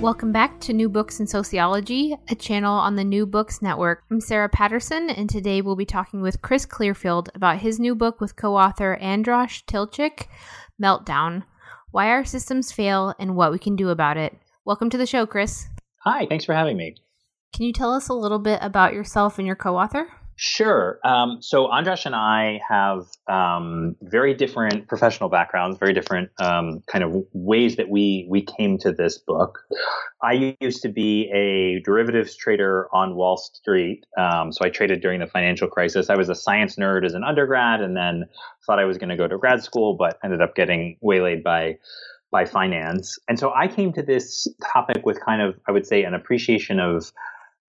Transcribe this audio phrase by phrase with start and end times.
[0.00, 4.02] Welcome back to New Books in Sociology, a channel on the New Books Network.
[4.10, 8.18] I'm Sarah Patterson, and today we'll be talking with Chris Clearfield about his new book
[8.18, 10.28] with co author Andras Tilcsik,
[10.82, 11.42] Meltdown
[11.90, 14.34] Why Our Systems Fail and What We Can Do About It.
[14.64, 15.66] Welcome to the show, Chris.
[16.04, 16.94] Hi, thanks for having me.
[17.54, 20.08] Can you tell us a little bit about yourself and your co author?
[20.42, 20.98] Sure.
[21.04, 27.04] Um, so Andras and I have um, very different professional backgrounds, very different um, kind
[27.04, 29.58] of ways that we we came to this book.
[30.22, 35.20] I used to be a derivatives trader on Wall Street, um, so I traded during
[35.20, 36.08] the financial crisis.
[36.08, 38.24] I was a science nerd as an undergrad, and then
[38.66, 41.76] thought I was going to go to grad school, but ended up getting waylaid by
[42.30, 43.18] by finance.
[43.28, 46.80] And so I came to this topic with kind of, I would say, an appreciation
[46.80, 47.12] of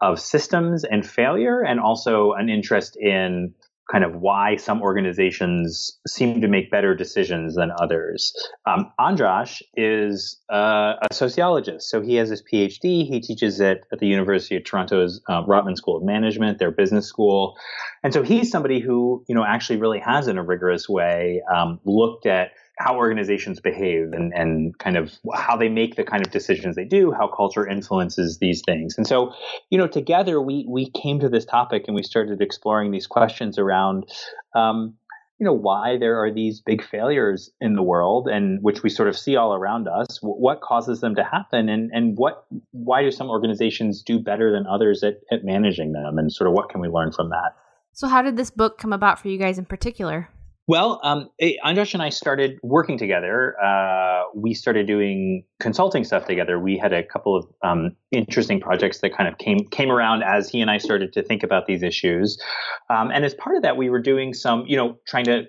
[0.02, 3.54] of systems and failure, and also an interest in
[3.92, 8.34] kind of why some organizations seem to make better decisions than others.
[8.66, 13.06] Um, Andras is uh, a sociologist, so he has his PhD.
[13.06, 17.06] He teaches it at the University of Toronto's uh, Rotman School of Management, their business
[17.06, 17.58] school,
[18.04, 21.80] and so he's somebody who you know actually really has, in a rigorous way, um,
[21.84, 26.32] looked at how organizations behave and, and kind of how they make the kind of
[26.32, 28.98] decisions they do, how culture influences these things.
[28.98, 29.34] And so,
[29.70, 33.58] you know, together we we came to this topic and we started exploring these questions
[33.58, 34.06] around
[34.56, 34.96] um,
[35.42, 39.10] you know why there are these big failures in the world and which we sort
[39.10, 43.10] of see all around us what causes them to happen and and what why do
[43.10, 46.80] some organizations do better than others at, at managing them and sort of what can
[46.80, 47.56] we learn from that
[47.92, 50.30] so how did this book come about for you guys in particular
[50.68, 53.56] well, um, eh, and I started working together.
[53.62, 56.60] Uh, we started doing consulting stuff together.
[56.60, 60.50] We had a couple of um, interesting projects that kind of came came around as
[60.50, 62.42] he and I started to think about these issues.
[62.90, 65.46] Um, and as part of that, we were doing some, you know, trying to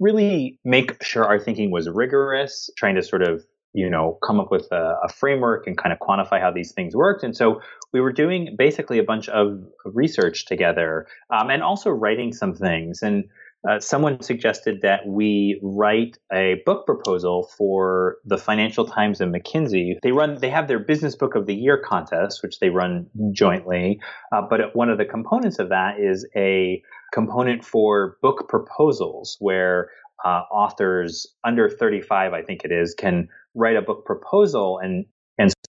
[0.00, 3.44] really make sure our thinking was rigorous, trying to sort of
[3.76, 6.96] you know, come up with a, a, framework and kind of quantify how these things
[6.96, 7.22] worked.
[7.22, 7.60] And so
[7.92, 13.02] we were doing basically a bunch of research together um, and also writing some things.
[13.02, 13.24] And
[13.68, 19.94] uh, someone suggested that we write a book proposal for the Financial Times and McKinsey.
[20.02, 24.00] They run, they have their Business Book of the Year contest, which they run jointly.
[24.32, 26.82] Uh, but one of the components of that is a
[27.12, 29.90] component for book proposals, where
[30.24, 35.06] uh, authors under 35, I think it is, can write a book proposal and and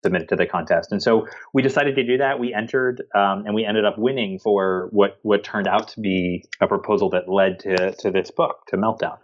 [0.04, 0.92] submitted to the contest.
[0.92, 2.40] And so we decided to do that.
[2.40, 6.46] We entered, um, and we ended up winning for what what turned out to be
[6.62, 9.18] a proposal that led to to this book, to Meltdown.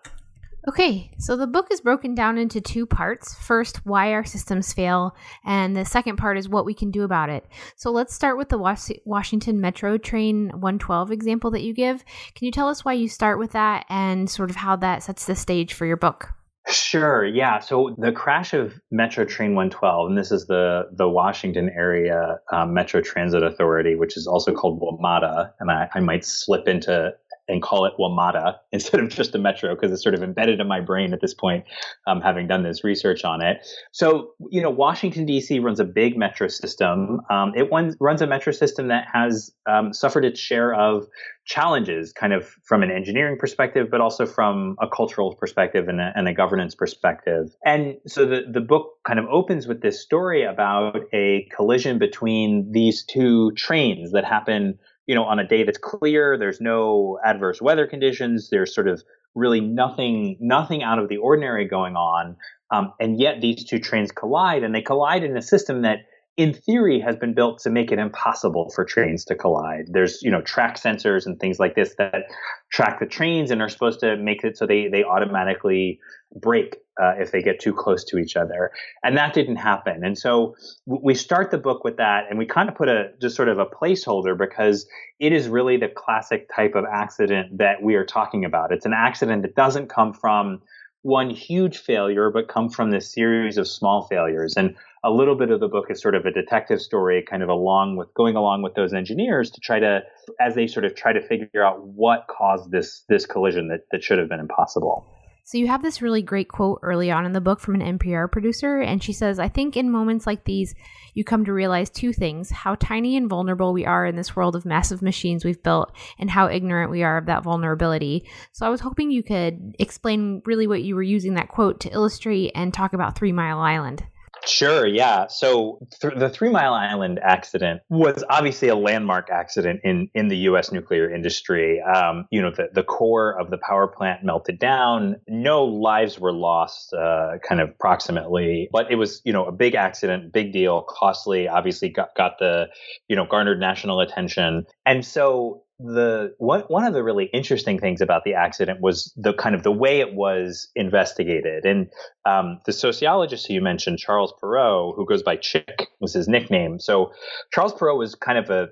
[0.67, 3.33] Okay, so the book is broken down into two parts.
[3.33, 7.29] First, why our systems fail, and the second part is what we can do about
[7.29, 7.45] it.
[7.77, 12.03] So let's start with the Was- Washington Metro Train 112 example that you give.
[12.35, 15.25] Can you tell us why you start with that and sort of how that sets
[15.25, 16.33] the stage for your book?
[16.67, 17.25] Sure.
[17.25, 17.59] Yeah.
[17.59, 22.73] So the crash of Metro Train 112, and this is the the Washington area um,
[22.73, 27.13] Metro Transit Authority, which is also called WMATA, and I, I might slip into
[27.49, 30.67] and call it WMATA instead of just the metro because it's sort of embedded in
[30.67, 31.65] my brain at this point,
[32.07, 33.57] um, having done this research on it.
[33.91, 35.59] So, you know, Washington, D.C.
[35.59, 37.21] runs a big metro system.
[37.29, 41.07] Um, it runs a metro system that has um, suffered its share of
[41.49, 46.13] challenges, kind of from an engineering perspective, but also from a cultural perspective and a,
[46.15, 47.47] and a governance perspective.
[47.65, 52.71] And so the, the book kind of opens with this story about a collision between
[52.71, 54.77] these two trains that happen
[55.09, 59.01] you know, on a day that's clear, there's no adverse weather conditions, there's sort of
[59.33, 62.35] really nothing, nothing out of the ordinary going on.
[62.69, 66.01] Um, and yet these two trains collide and they collide in a system that
[66.37, 69.85] in theory has been built to make it impossible for trains to collide.
[69.91, 72.25] There's, you know, track sensors and things like this that
[72.71, 75.99] track the trains and are supposed to make it so they, they automatically
[76.35, 78.71] break uh, if they get too close to each other.
[79.03, 80.03] And that didn't happen.
[80.03, 80.55] And so
[80.85, 83.57] we start the book with that and we kind of put a just sort of
[83.57, 84.87] a placeholder because
[85.19, 88.71] it is really the classic type of accident that we are talking about.
[88.71, 90.61] It's an accident that doesn't come from
[91.01, 94.55] one huge failure, but come from this series of small failures.
[94.57, 97.47] And a little bit of the book is sort of a detective story, kind of
[97.47, 100.01] along with going along with those engineers to try to,
[100.41, 104.03] as they sort of try to figure out what caused this this collision that, that
[104.03, 105.07] should have been impossible.
[105.49, 108.31] So you have this really great quote early on in the book from an NPR
[108.31, 110.75] producer, and she says, I think in moments like these,
[111.15, 114.55] you come to realize two things how tiny and vulnerable we are in this world
[114.55, 118.29] of massive machines we've built, and how ignorant we are of that vulnerability.
[118.51, 121.91] So I was hoping you could explain really what you were using that quote to
[121.91, 124.03] illustrate and talk about Three Mile Island.
[124.45, 125.27] Sure, yeah.
[125.27, 130.37] So th- the Three Mile Island accident was obviously a landmark accident in, in the
[130.37, 130.71] U.S.
[130.71, 131.81] nuclear industry.
[131.81, 135.17] Um, you know, the, the core of the power plant melted down.
[135.27, 139.75] No lives were lost, uh, kind of approximately, but it was, you know, a big
[139.75, 142.67] accident, big deal, costly, obviously got, got the,
[143.07, 144.65] you know, garnered national attention.
[144.85, 149.33] And so the one one of the really interesting things about the accident was the
[149.33, 151.89] kind of the way it was investigated, and
[152.25, 156.79] um, the sociologist who you mentioned, Charles Perrow, who goes by Chick, was his nickname.
[156.79, 157.11] So
[157.53, 158.69] Charles Perrow was kind of a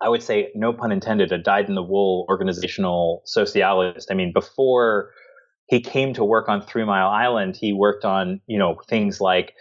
[0.00, 4.10] I would say, no pun intended, a dyed in the wool organizational sociologist.
[4.10, 5.10] I mean, before
[5.66, 9.54] he came to work on Three Mile Island, he worked on, you know, things like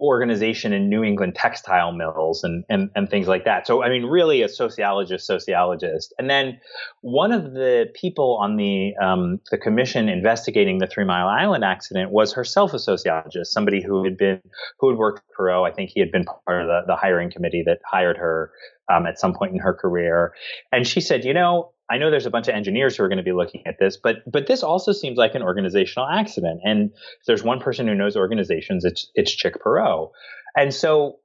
[0.00, 3.66] organization in New England textile mills and, and, and things like that.
[3.66, 6.14] So, I mean, really a sociologist, sociologist.
[6.18, 6.60] And then
[7.00, 12.10] one of the people on the, um, the commission investigating the Three Mile Island accident
[12.10, 14.40] was herself a sociologist, somebody who had been,
[14.78, 15.68] who had worked for Perrow.
[15.68, 18.50] I think he had been part of the, the hiring committee that hired her
[18.92, 20.34] um, at some point in her career.
[20.72, 23.18] And she said, you know, I know there's a bunch of engineers who are going
[23.18, 26.60] to be looking at this, but but this also seems like an organizational accident.
[26.64, 26.90] And
[27.26, 30.10] there's one person who knows organizations, it's it's Chick Perrow.
[30.56, 31.18] And so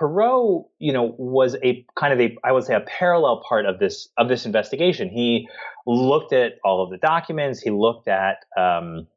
[0.00, 3.80] Perrow, you know, was a kind of a I would say a parallel part of
[3.80, 5.08] this of this investigation.
[5.08, 5.48] He
[5.86, 7.60] looked at all of the documents.
[7.60, 9.08] He looked at um,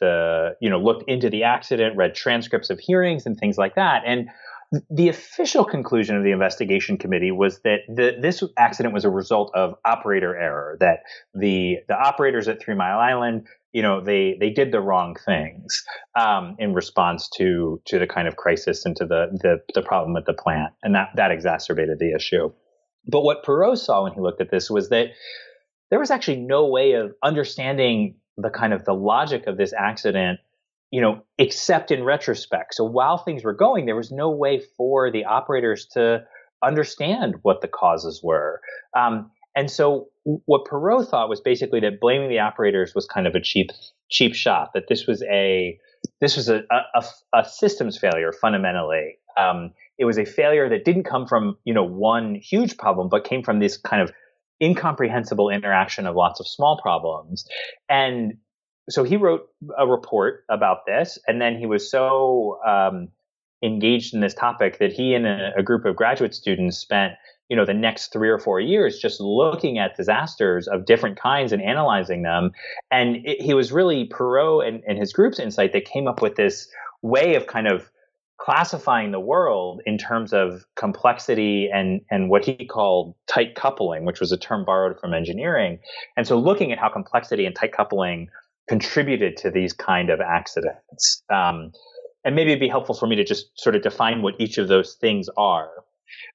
[0.00, 4.02] the you know looked into the accident, read transcripts of hearings and things like that,
[4.04, 4.28] and
[4.90, 9.50] the official conclusion of the investigation committee was that the, this accident was a result
[9.54, 10.76] of operator error.
[10.80, 11.00] That
[11.34, 15.84] the the operators at Three Mile Island, you know, they they did the wrong things
[16.18, 20.16] um, in response to to the kind of crisis and to the, the the problem
[20.16, 22.50] at the plant, and that that exacerbated the issue.
[23.06, 25.08] But what Perrow saw when he looked at this was that
[25.90, 30.40] there was actually no way of understanding the kind of the logic of this accident
[30.92, 32.74] you know, except in retrospect.
[32.74, 36.22] So while things were going, there was no way for the operators to
[36.62, 38.60] understand what the causes were.
[38.96, 43.34] Um, and so what Perrow thought was basically that blaming the operators was kind of
[43.34, 43.70] a cheap,
[44.10, 44.70] cheap shot.
[44.74, 45.78] That this was a
[46.20, 47.04] this was a, a,
[47.34, 49.18] a systems failure fundamentally.
[49.38, 53.24] Um, it was a failure that didn't come from you know one huge problem, but
[53.24, 54.12] came from this kind of
[54.62, 57.46] incomprehensible interaction of lots of small problems.
[57.88, 58.34] And
[58.90, 59.48] so he wrote
[59.78, 63.08] a report about this, and then he was so um,
[63.62, 67.12] engaged in this topic that he and a, a, group of graduate students spent,
[67.48, 71.52] you know, the next three or four years just looking at disasters of different kinds
[71.52, 72.50] and analyzing them.
[72.90, 76.34] And it, he was really Perrow and, and his group's insight that came up with
[76.34, 76.68] this
[77.02, 77.88] way of kind of
[78.38, 84.18] classifying the world in terms of complexity and and what he called tight coupling, which
[84.18, 85.78] was a term borrowed from engineering.
[86.16, 88.28] And so looking at how complexity and tight coupling
[88.68, 91.22] contributed to these kind of accidents.
[91.32, 91.72] Um,
[92.24, 94.68] and maybe it'd be helpful for me to just sort of define what each of
[94.68, 95.70] those things are.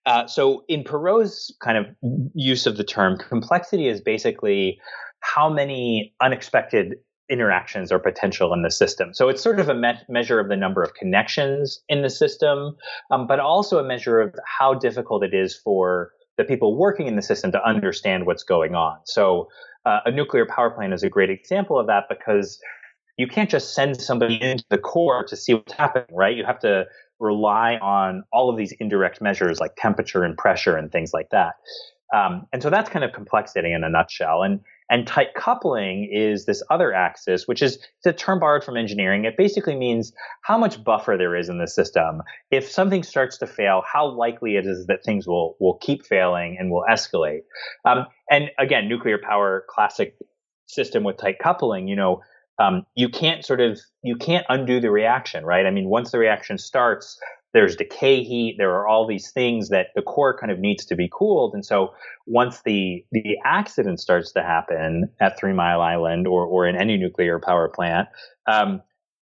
[0.06, 1.86] Uh, so in Perrow's kind of
[2.34, 4.80] use of the term, complexity is basically
[5.22, 6.96] how many unexpected
[7.30, 9.14] interactions are potential in the system.
[9.14, 12.76] So it's sort of a me- measure of the number of connections in the system,
[13.12, 17.16] um, but also a measure of how difficult it is for the people working in
[17.16, 19.00] the system to understand what's going on.
[19.06, 19.50] So
[19.88, 22.60] uh, a nuclear power plant is a great example of that because
[23.18, 26.36] you can't just send somebody into the core to see what's happening, right?
[26.36, 26.86] You have to
[27.20, 31.56] rely on all of these indirect measures like temperature and pressure and things like that.
[32.14, 34.44] Um, and so that's kind of complexity in a nutshell.
[34.44, 39.26] And and tight coupling is this other axis, which is a term borrowed from engineering.
[39.26, 42.22] It basically means how much buffer there is in the system.
[42.52, 46.58] If something starts to fail, how likely it is that things will will keep failing
[46.60, 47.42] and will escalate.
[47.86, 50.16] Um, and again, nuclear power, classic
[50.68, 51.88] system with tight coupling.
[51.88, 52.22] You know,
[52.60, 55.66] um, you can't sort of you can't undo the reaction, right?
[55.66, 57.20] I mean, once the reaction starts,
[57.54, 58.56] there's decay heat.
[58.58, 61.54] There are all these things that the core kind of needs to be cooled.
[61.54, 61.94] And so
[62.26, 66.98] once the the accident starts to happen at Three Mile Island or or in any
[66.98, 68.08] nuclear power plant,
[68.48, 68.82] um,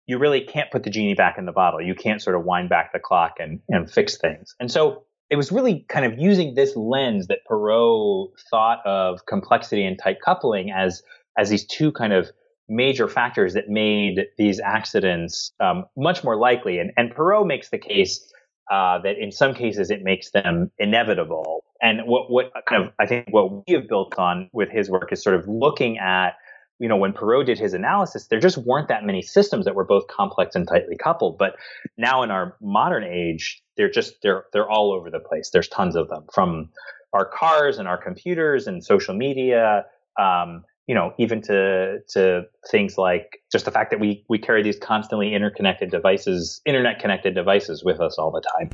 [0.07, 1.81] you really can't put the genie back in the bottle.
[1.81, 4.55] You can't sort of wind back the clock and and fix things.
[4.59, 9.85] And so it was really kind of using this lens that Perrow thought of complexity
[9.85, 11.03] and tight coupling as
[11.39, 12.31] as these two kind of
[12.71, 16.79] major factors that made these accidents um, much more likely.
[16.79, 18.33] And, and Perrow makes the case
[18.71, 21.65] uh, that in some cases it makes them inevitable.
[21.83, 25.13] And what, what kind of, I think what we have built on with his work
[25.13, 26.37] is sort of looking at
[26.81, 29.85] you know, when Perrow did his analysis, there just weren't that many systems that were
[29.85, 31.37] both complex and tightly coupled.
[31.37, 31.57] But
[31.99, 35.51] now in our modern age, they're just they're they're all over the place.
[35.51, 36.71] There's tons of them from
[37.13, 39.85] our cars and our computers and social media.
[40.19, 44.61] Um, you know, even to to things like just the fact that we we carry
[44.61, 48.71] these constantly interconnected devices, internet connected devices with us all the time.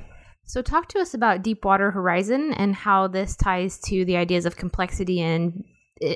[0.46, 4.56] So, talk to us about Deepwater Horizon and how this ties to the ideas of
[4.56, 5.62] complexity and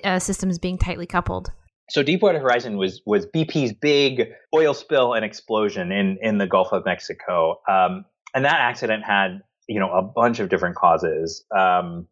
[0.02, 1.52] uh, systems being tightly coupled.
[1.90, 6.72] So, Deepwater Horizon was was BP's big oil spill and explosion in in the Gulf
[6.72, 12.06] of Mexico, um, and that accident had you know a bunch of different causes, um,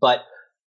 [0.00, 0.20] but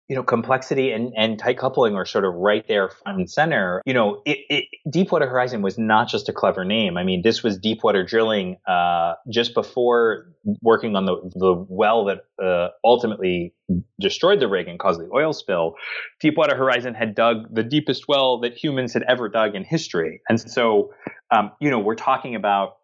[0.09, 3.83] you know, complexity and, and tight coupling are sort of right there front and center.
[3.85, 6.97] You know, it, it, Deepwater Horizon was not just a clever name.
[6.97, 10.33] I mean, this was Deepwater drilling uh, just before
[10.63, 13.53] working on the, the well that uh, ultimately
[14.01, 15.75] destroyed the rig and caused the oil spill.
[16.21, 20.21] Deepwater Horizon had dug the deepest well that humans had ever dug in history.
[20.29, 20.93] And so,
[21.33, 22.77] um, you know, we're talking about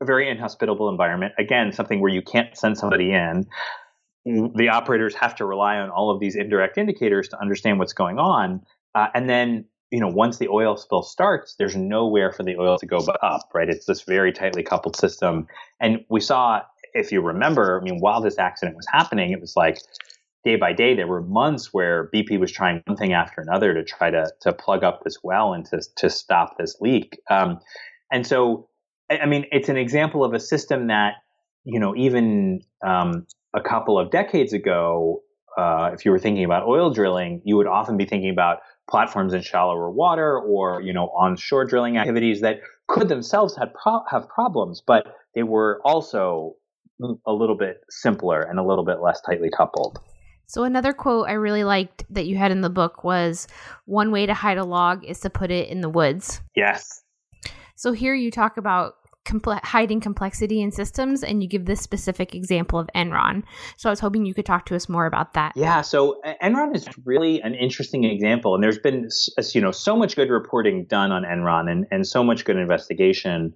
[0.00, 1.34] a very inhospitable environment.
[1.38, 3.46] Again, something where you can't send somebody in
[4.24, 8.18] the operators have to rely on all of these indirect indicators to understand what's going
[8.18, 8.62] on.
[8.94, 12.78] Uh, and then, you know, once the oil spill starts, there's nowhere for the oil
[12.78, 13.68] to go but up, right?
[13.68, 15.46] It's this very tightly coupled system.
[15.80, 16.62] And we saw,
[16.94, 19.78] if you remember, I mean, while this accident was happening, it was like
[20.44, 23.84] day by day, there were months where BP was trying one thing after another to
[23.84, 27.18] try to, to plug up this well and to, to stop this leak.
[27.30, 27.60] Um,
[28.10, 28.68] and so,
[29.10, 31.14] I mean, it's an example of a system that,
[31.64, 35.22] you know, even um, a couple of decades ago,
[35.56, 38.58] uh, if you were thinking about oil drilling, you would often be thinking about
[38.90, 44.28] platforms in shallower water or you know onshore drilling activities that could themselves pro- have
[44.28, 46.56] problems, but they were also
[47.26, 49.98] a little bit simpler and a little bit less tightly coupled.
[50.46, 53.48] So another quote I really liked that you had in the book was
[53.86, 56.40] one way to hide a log is to put it in the woods.
[56.54, 57.02] Yes.
[57.76, 58.94] So here you talk about
[59.24, 63.42] comple- hiding complexity in systems, and you give this specific example of Enron.
[63.76, 65.52] So I was hoping you could talk to us more about that.
[65.56, 69.08] Yeah, so Enron is really an interesting example, and there's been
[69.52, 73.54] you know so much good reporting done on Enron and, and so much good investigation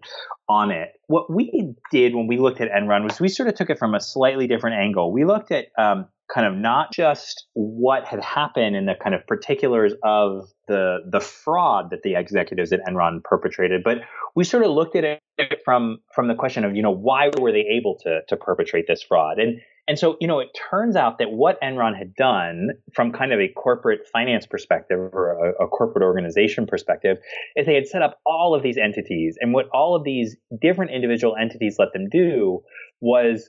[0.48, 0.88] on it.
[1.06, 3.94] What we did when we looked at Enron was we sort of took it from
[3.94, 5.12] a slightly different angle.
[5.12, 9.26] We looked at um, kind of not just what had happened in the kind of
[9.26, 13.98] particulars of the the fraud that the executives at Enron perpetrated, but
[14.36, 15.20] we sort of looked at it
[15.64, 19.02] from from the question of you know why were they able to to perpetrate this
[19.02, 19.38] fraud?
[19.38, 23.32] And and so you know it turns out that what Enron had done from kind
[23.32, 27.16] of a corporate finance perspective or a, a corporate organization perspective
[27.56, 30.90] is they had set up all of these entities and what all of these different
[30.90, 32.60] individual entities let them do
[33.00, 33.48] was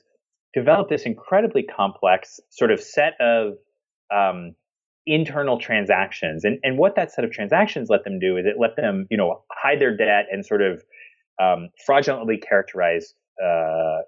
[0.54, 3.54] developed this incredibly complex sort of set of
[4.14, 4.54] um,
[5.06, 6.44] internal transactions.
[6.44, 9.16] And, and what that set of transactions let them do is it let them, you
[9.16, 10.82] know, hide their debt and sort of
[11.40, 14.02] um, fraudulently characterize uh,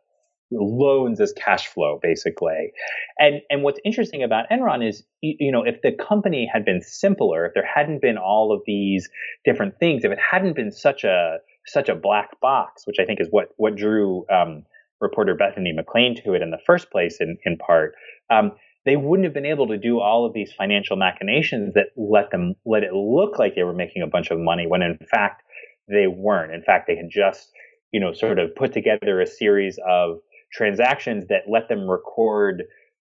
[0.52, 2.72] loans as cash flow, basically.
[3.18, 7.46] And and what's interesting about Enron is, you, know, if the company had been simpler,
[7.46, 9.08] if there hadn't been all of these
[9.44, 13.20] different things, if it hadn't been such a such a black box, which I think
[13.20, 14.64] is what what drew um,
[15.02, 17.94] reporter Bethany McLean to it in the first place, in, in part,
[18.30, 18.52] um,
[18.84, 22.54] they wouldn't have been able to do all of these financial machinations that let them
[22.64, 25.42] let it look like they were making a bunch of money when in fact
[25.88, 26.52] they weren't.
[26.52, 27.50] In fact, they had just,
[27.92, 30.18] you know, sort of put together a series of
[30.52, 32.64] transactions that let them record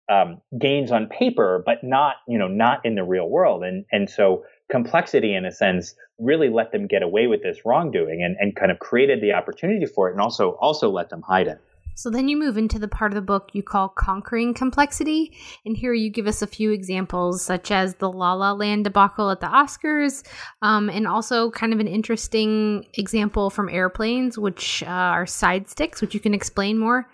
[0.09, 3.63] um, gains on paper, but not, you know, not in the real world.
[3.63, 8.23] And and so complexity, in a sense, really let them get away with this wrongdoing
[8.23, 11.47] and, and kind of created the opportunity for it, and also also let them hide
[11.47, 11.59] it.
[11.97, 15.35] So then you move into the part of the book you call Conquering Complexity.
[15.65, 19.31] And here you give us a few examples, such as the La La Land debacle
[19.31, 20.23] at the Oscars,
[20.61, 25.99] um, and also kind of an interesting example from airplanes, which uh, are side sticks,
[25.99, 27.09] which you can explain more.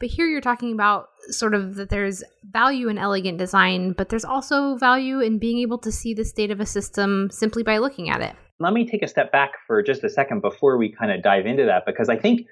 [0.00, 4.26] But here you're talking about sort of that there's value in elegant design, but there's
[4.26, 8.10] also value in being able to see the state of a system simply by looking
[8.10, 8.36] at it.
[8.60, 11.46] Let me take a step back for just a second before we kind of dive
[11.46, 12.46] into that, because I think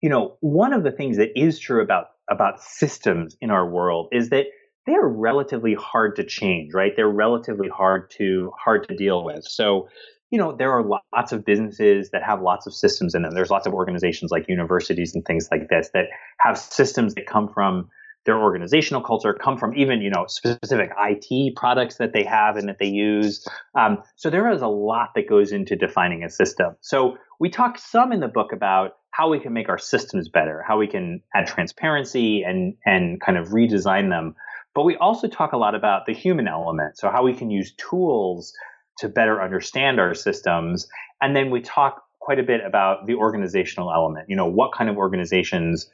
[0.00, 4.08] you know, one of the things that is true about about systems in our world
[4.12, 4.46] is that
[4.86, 6.92] they're relatively hard to change, right?
[6.96, 9.44] They're relatively hard to hard to deal with.
[9.44, 9.88] So,
[10.30, 13.32] you know, there are lots of businesses that have lots of systems in them.
[13.34, 16.06] There's lots of organizations like universities and things like this that
[16.38, 17.88] have systems that come from
[18.26, 22.68] their organizational culture, come from even you know specific IT products that they have and
[22.68, 23.46] that they use.
[23.74, 26.76] Um, so there is a lot that goes into defining a system.
[26.80, 30.64] So we talk some in the book about how we can make our systems better,
[30.66, 34.34] how we can add transparency and and kind of redesign them.
[34.74, 37.74] But we also talk a lot about the human element, so how we can use
[37.76, 38.54] tools
[38.98, 40.88] to better understand our systems.
[41.20, 44.30] And then we talk quite a bit about the organizational element.
[44.30, 45.90] You know, what kind of organizations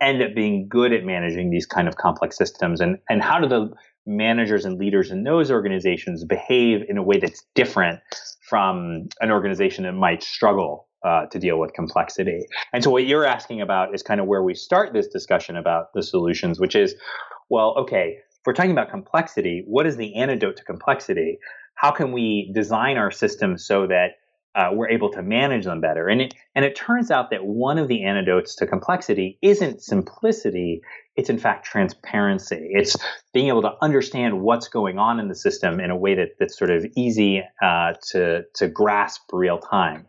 [0.00, 3.46] end up being good at managing these kind of complex systems and, and how do
[3.46, 3.70] the
[4.06, 8.00] managers and leaders in those organizations behave in a way that's different
[8.48, 12.46] from an organization that might struggle uh, to deal with complexity.
[12.72, 15.92] And so, what you're asking about is kind of where we start this discussion about
[15.94, 16.94] the solutions, which is,
[17.48, 21.38] well, okay, if we're talking about complexity, what is the antidote to complexity?
[21.74, 24.16] How can we design our systems so that
[24.54, 26.08] uh, we're able to manage them better.
[26.08, 30.82] And it, and it turns out that one of the antidotes to complexity isn't simplicity.
[31.16, 32.70] It's in fact transparency.
[32.72, 32.96] It's
[33.32, 36.58] being able to understand what's going on in the system in a way that, that's
[36.58, 40.06] sort of easy uh, to, to grasp real time.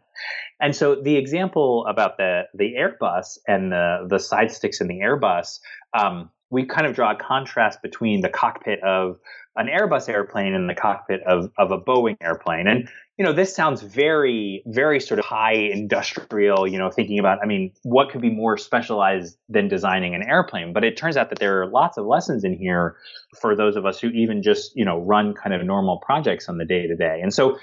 [0.62, 5.00] And so the example about the, the Airbus and the, the side sticks in the
[5.00, 5.60] Airbus,
[5.98, 9.18] um, we kind of draw a contrast between the cockpit of
[9.56, 12.68] an Airbus airplane and the cockpit of, of a Boeing airplane.
[12.68, 12.88] And
[13.22, 17.46] you know, this sounds very, very sort of high industrial, you know, thinking about, I
[17.46, 20.74] mean, what could be more specialized than designing an airplane?
[20.74, 22.96] But it turns out that there are lots of lessons in here
[23.40, 26.58] for those of us who even just, you know, run kind of normal projects on
[26.58, 27.20] the day to day.
[27.22, 27.60] And so,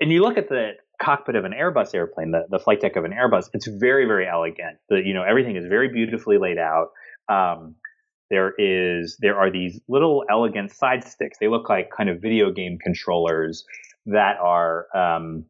[0.00, 0.70] and you look at the
[1.02, 4.26] cockpit of an Airbus airplane, the, the flight deck of an Airbus, it's very, very
[4.26, 4.78] elegant.
[4.88, 6.88] The, you know, everything is very beautifully laid out.
[7.28, 7.76] Um,
[8.30, 11.38] there is there are these little elegant side sticks.
[11.38, 13.64] They look like kind of video game controllers
[14.06, 15.44] that are um,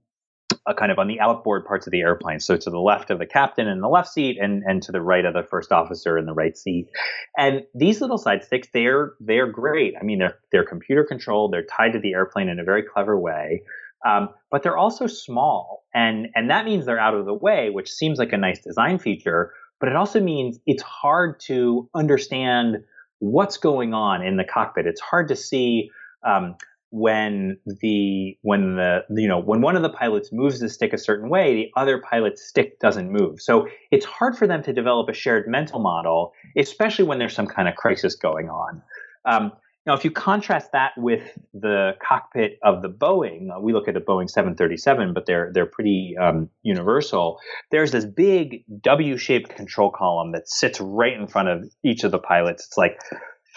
[0.77, 2.41] kind of on the outboard parts of the airplane.
[2.41, 5.01] So to the left of the captain in the left seat and, and to the
[5.01, 6.89] right of the first officer in the right seat.
[7.37, 9.95] And these little side sticks, they're, they're great.
[10.01, 11.53] I mean, they're, they're computer controlled.
[11.53, 13.63] They're tied to the airplane in a very clever way.
[14.07, 17.91] Um, but they're also small and, and that means they're out of the way, which
[17.91, 22.79] seems like a nice design feature, but it also means it's hard to understand
[23.19, 24.87] what's going on in the cockpit.
[24.87, 25.91] It's hard to see,
[26.25, 26.57] um,
[26.93, 30.99] when the when the you know when one of the pilots moves the stick a
[30.99, 35.09] certain way the other pilot's stick doesn't move so it's hard for them to develop
[35.09, 38.83] a shared mental model especially when there's some kind of crisis going on
[39.25, 39.51] um,
[39.87, 43.97] now if you contrast that with the cockpit of the boeing uh, we look at
[43.97, 47.39] a boeing 737 but they're they're pretty um, universal
[47.71, 52.19] there's this big w-shaped control column that sits right in front of each of the
[52.19, 53.01] pilots it's like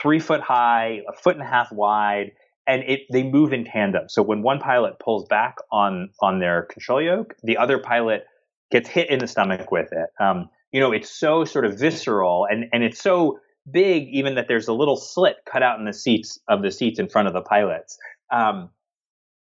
[0.01, 2.31] three foot high a foot and a half wide
[2.67, 4.09] and it they move in tandem.
[4.09, 8.25] So when one pilot pulls back on on their control yoke, the other pilot
[8.71, 10.09] gets hit in the stomach with it.
[10.19, 14.47] Um, you know, it's so sort of visceral and and it's so big even that
[14.47, 17.34] there's a little slit cut out in the seats of the seats in front of
[17.34, 17.97] the pilots.
[18.32, 18.69] Um,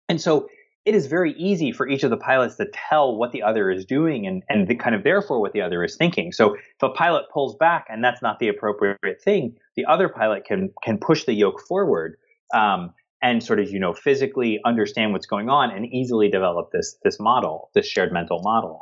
[0.09, 0.49] and so
[0.85, 3.85] it is very easy for each of the pilots to tell what the other is
[3.85, 6.33] doing and, and the, kind of therefore what the other is thinking.
[6.33, 10.45] So if a pilot pulls back and that's not the appropriate thing, the other pilot
[10.45, 12.17] can can push the yoke forward.
[12.53, 16.97] Um, and sort of you know physically understand what's going on and easily develop this
[17.05, 18.81] this model this shared mental model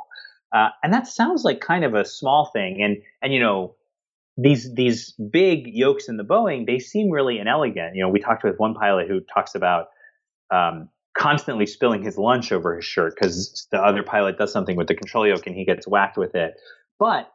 [0.51, 3.75] uh, and that sounds like kind of a small thing and and you know
[4.37, 8.43] these these big yokes in the boeing they seem really inelegant you know we talked
[8.43, 9.87] with one pilot who talks about
[10.51, 14.87] um, constantly spilling his lunch over his shirt because the other pilot does something with
[14.87, 16.53] the control yoke and he gets whacked with it
[16.97, 17.31] but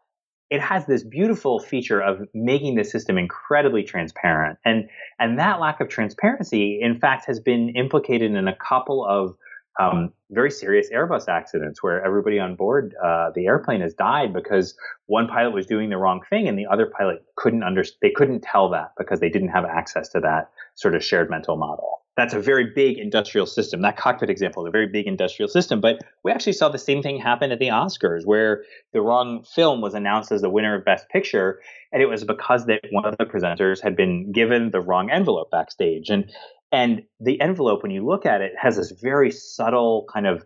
[0.50, 4.58] it has this beautiful feature of making the system incredibly transparent.
[4.64, 9.36] And, and that lack of transparency, in fact, has been implicated in a couple of
[9.80, 14.74] um, very serious Airbus accidents where everybody on board uh, the airplane has died because
[15.06, 18.42] one pilot was doing the wrong thing and the other pilot couldn't under they couldn't
[18.42, 22.32] tell that because they didn't have access to that sort of shared mental model that's
[22.32, 23.82] a very big industrial system.
[23.82, 25.82] That cockpit example is a very big industrial system.
[25.82, 29.82] But we actually saw the same thing happen at the Oscars, where the wrong film
[29.82, 31.60] was announced as the winner of Best Picture,
[31.92, 35.50] and it was because that one of the presenters had been given the wrong envelope
[35.50, 36.08] backstage.
[36.08, 36.32] And
[36.72, 40.44] and the envelope, when you look at it, has this very subtle kind of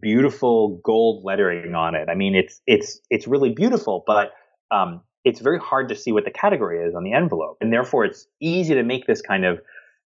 [0.00, 2.08] beautiful gold lettering on it.
[2.08, 4.32] I mean, it's it's it's really beautiful, but
[4.70, 8.04] um, it's very hard to see what the category is on the envelope, and therefore
[8.04, 9.60] it's easy to make this kind of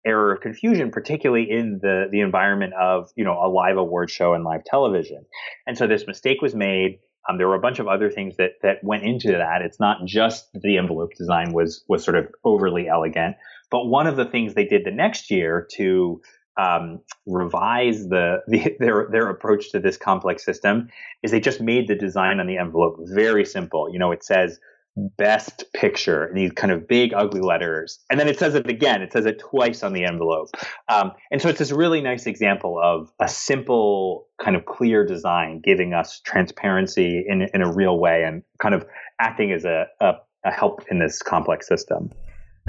[0.07, 4.35] error of confusion, particularly in the the environment of you know a live award show
[4.35, 5.25] and live television.
[5.67, 6.99] And so this mistake was made.
[7.29, 9.63] Um, there were a bunch of other things that that went into that.
[9.63, 13.37] It's not just the envelope design was was sort of overly elegant,
[13.71, 16.21] but one of the things they did the next year to
[16.57, 20.89] um, revise the, the, their their approach to this complex system
[21.23, 23.91] is they just made the design on the envelope very simple.
[23.93, 24.59] You know, it says
[24.97, 27.99] best picture in these kind of big ugly letters.
[28.11, 29.03] And then it says it again.
[29.03, 30.51] It says it twice on the envelope.
[30.89, 35.61] Um, and so it's this really nice example of a simple kind of clear design
[35.63, 38.85] giving us transparency in, in a real way and kind of
[39.21, 42.11] acting as a, a, a help in this complex system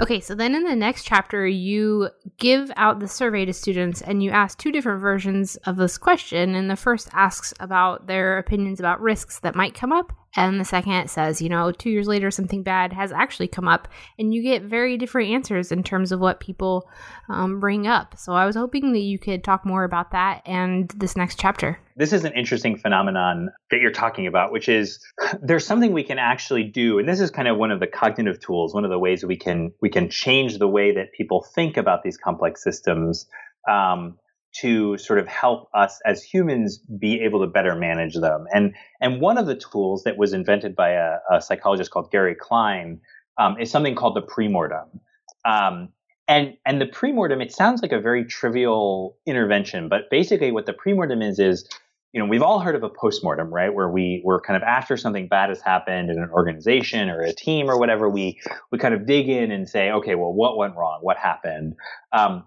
[0.00, 4.22] Okay, so then in the next chapter, you give out the survey to students and
[4.22, 6.54] you ask two different versions of this question.
[6.54, 10.12] And the first asks about their opinions about risks that might come up.
[10.34, 13.86] And the second says, you know, two years later, something bad has actually come up.
[14.18, 16.88] And you get very different answers in terms of what people
[17.28, 18.16] um, bring up.
[18.16, 21.78] So I was hoping that you could talk more about that and this next chapter.
[21.96, 24.98] This is an interesting phenomenon that you're talking about, which is
[25.42, 26.98] there's something we can actually do.
[26.98, 29.36] And this is kind of one of the cognitive tools, one of the ways we
[29.36, 33.26] can we can change the way that people think about these complex systems.
[33.68, 34.18] Um,
[34.54, 38.46] to sort of help us as humans be able to better manage them.
[38.52, 42.34] And and one of the tools that was invented by a, a psychologist called Gary
[42.38, 43.00] Klein
[43.38, 45.00] um, is something called the premortem.
[45.44, 45.88] Um,
[46.28, 50.72] and and the premortem, it sounds like a very trivial intervention, but basically what the
[50.72, 51.68] premortem is is
[52.12, 54.96] you know we've all heard of a postmortem right where we we're kind of after
[54.96, 58.94] something bad has happened in an organization or a team or whatever we we kind
[58.94, 61.74] of dig in and say okay well what went wrong what happened
[62.12, 62.44] um,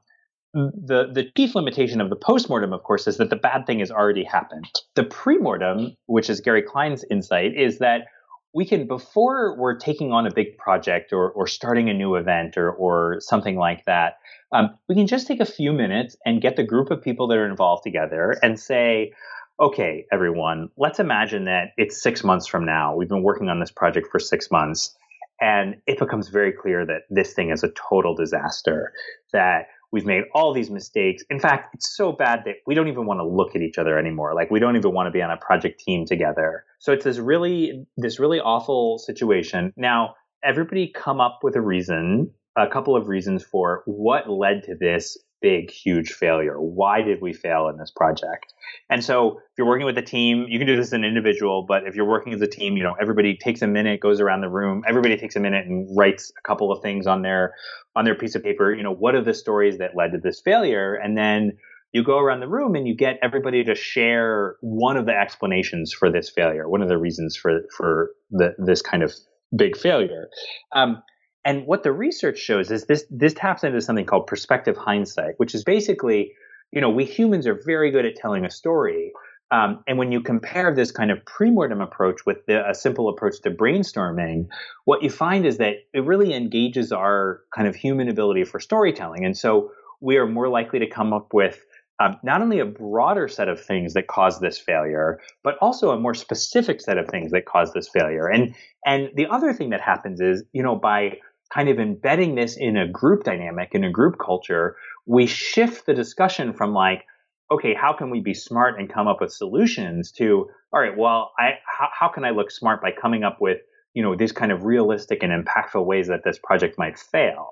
[0.56, 3.92] the the chief limitation of the postmortem, of course, is that the bad thing has
[3.92, 4.72] already happened.
[4.96, 8.06] The premortem, which is Gary Klein's insight, is that
[8.54, 12.56] we can before we're taking on a big project or or starting a new event
[12.58, 14.14] or or something like that,
[14.54, 17.38] um, we can just take a few minutes and get the group of people that
[17.38, 19.12] are involved together and say.
[19.60, 22.96] Okay, everyone, let's imagine that it's six months from now.
[22.96, 24.96] We've been working on this project for six months,
[25.40, 28.92] and it becomes very clear that this thing is a total disaster,
[29.32, 31.24] that We've made all these mistakes.
[31.30, 33.98] In fact, it's so bad that we don't even want to look at each other
[33.98, 34.34] anymore.
[34.34, 36.66] Like we don't even want to be on a project team together.
[36.80, 39.72] So it's this really this really awful situation.
[39.78, 44.76] Now, everybody come up with a reason, a couple of reasons for what led to
[44.76, 46.60] this big, huge failure.
[46.60, 48.54] Why did we fail in this project?
[48.90, 51.66] And so, if you're working with a team, you can do this as an individual,
[51.68, 54.42] but if you're working as a team, you know, everybody takes a minute, goes around
[54.42, 57.54] the room, everybody takes a minute and writes a couple of things on their
[57.96, 58.74] on their piece of paper.
[58.74, 60.96] You know, what are the stories that led to this failure?
[60.96, 61.58] And then
[61.94, 65.94] you go around the room and you get everybody to share one of the explanations
[65.94, 69.14] for this failure, one of the reasons for for the, this kind of
[69.56, 70.28] big failure.
[70.74, 71.02] Um,
[71.46, 75.54] and what the research shows is this this taps into something called prospective hindsight, which
[75.54, 76.34] is basically,
[76.72, 79.14] you know, we humans are very good at telling a story.
[79.52, 83.40] Um, and when you compare this kind of premortem approach with the, a simple approach
[83.44, 84.48] to brainstorming,
[84.86, 89.24] what you find is that it really engages our kind of human ability for storytelling.
[89.24, 91.64] And so we are more likely to come up with
[92.00, 96.00] um, not only a broader set of things that cause this failure, but also a
[96.00, 98.28] more specific set of things that cause this failure.
[98.28, 98.56] And
[98.86, 101.20] and the other thing that happens is, you know, by
[101.54, 105.94] kind of embedding this in a group dynamic, in a group culture, we shift the
[105.94, 107.06] discussion from like,
[107.52, 111.32] okay, how can we be smart and come up with solutions to, all right, well,
[111.38, 113.60] I, how, how can I look smart by coming up with,
[113.94, 117.50] you know, these kind of realistic and impactful ways that this project might fail.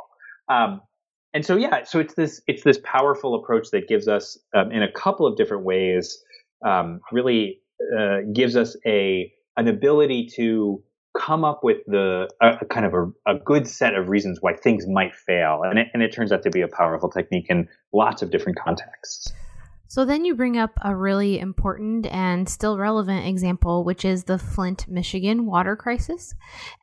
[0.50, 0.82] Um,
[1.34, 4.84] and so, yeah, so it's this, it's this powerful approach that gives us, um, in
[4.84, 6.20] a couple of different ways,
[6.66, 7.60] um, really
[7.98, 10.84] uh, gives us a, an ability to
[11.18, 14.88] come up with the a, kind of a, a, good set of reasons why things
[14.88, 18.22] might fail and it, and it turns out to be a powerful technique in lots
[18.22, 19.32] of different contexts
[19.94, 24.40] so then you bring up a really important and still relevant example, which is the
[24.40, 26.34] Flint, Michigan water crisis.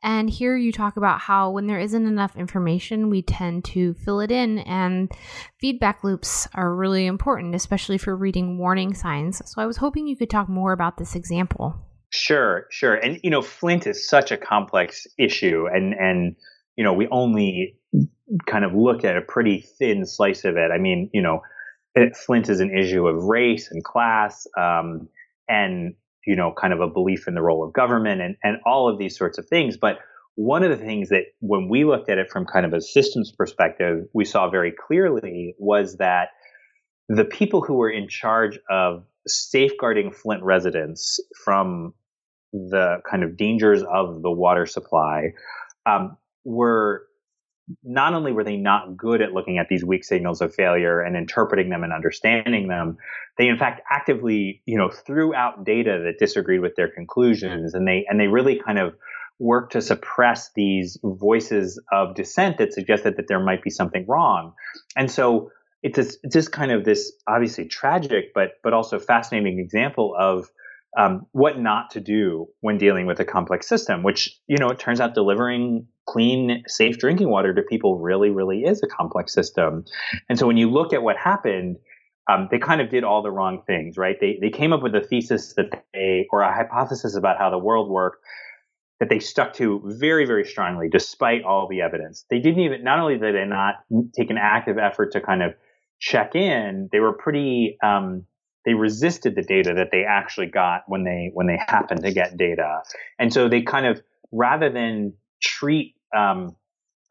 [0.01, 4.21] And here you talk about how when there isn't enough information, we tend to fill
[4.21, 5.11] it in, and
[5.59, 9.41] feedback loops are really important, especially for reading warning signs.
[9.45, 11.90] So I was hoping you could talk more about this example.
[12.11, 12.95] Sure, sure.
[12.95, 16.35] And you know, Flint is such a complex issue and and
[16.75, 17.77] you know, we only
[18.47, 20.71] kind of look at a pretty thin slice of it.
[20.73, 21.41] I mean, you know,
[22.25, 25.09] Flint is an issue of race and class, um,
[25.49, 25.93] and
[26.25, 28.97] you know, kind of a belief in the role of government and and all of
[28.97, 29.77] these sorts of things.
[29.77, 29.99] But
[30.35, 33.31] one of the things that when we looked at it from kind of a systems
[33.31, 36.29] perspective, we saw very clearly was that
[37.09, 41.93] the people who were in charge of safeguarding Flint residents from
[42.53, 45.33] the kind of dangers of the water supply
[45.85, 47.03] um, were
[47.83, 51.15] not only were they not good at looking at these weak signals of failure and
[51.15, 52.97] interpreting them and understanding them,
[53.37, 57.87] they in fact actively, you know, threw out data that disagreed with their conclusions, and
[57.87, 58.93] they and they really kind of
[59.39, 64.53] worked to suppress these voices of dissent that suggested that there might be something wrong.
[64.95, 69.59] And so it's just, it's just kind of this obviously tragic, but but also fascinating
[69.59, 70.49] example of
[70.97, 74.79] um, what not to do when dealing with a complex system, which, you know, it
[74.79, 79.85] turns out delivering clean, safe drinking water to people really, really is a complex system.
[80.27, 81.77] And so when you look at what happened,
[82.29, 84.17] um, they kind of did all the wrong things, right?
[84.19, 87.57] They, they came up with a thesis that they, or a hypothesis about how the
[87.57, 88.23] world worked
[88.99, 92.25] that they stuck to very, very strongly, despite all the evidence.
[92.29, 93.75] They didn't even, not only did they not
[94.15, 95.53] take an active effort to kind of
[95.99, 98.25] check in, they were pretty, um,
[98.65, 102.37] they resisted the data that they actually got when they, when they happened to get
[102.37, 102.81] data.
[103.19, 106.55] And so they kind of, rather than treat, um,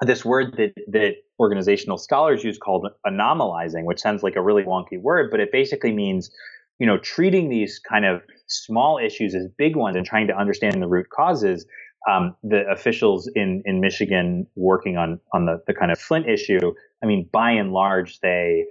[0.00, 5.00] this word that, that organizational scholars use called anomalizing, which sounds like a really wonky
[5.00, 6.30] word, but it basically means,
[6.78, 10.80] you know, treating these kind of small issues as big ones and trying to understand
[10.82, 11.66] the root causes.
[12.10, 16.72] Um, the officials in, in Michigan working on, on the, the kind of Flint issue,
[17.02, 18.64] I mean, by and large, they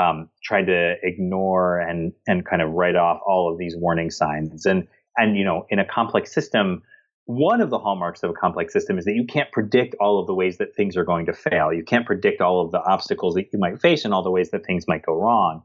[0.00, 4.66] um, tried to ignore and, and kind of write off all of these warning signs.
[4.66, 4.86] And,
[5.16, 6.82] and, you know, in a complex system,
[7.26, 10.26] one of the hallmarks of a complex system is that you can't predict all of
[10.26, 11.72] the ways that things are going to fail.
[11.72, 14.50] You can't predict all of the obstacles that you might face and all the ways
[14.50, 15.62] that things might go wrong.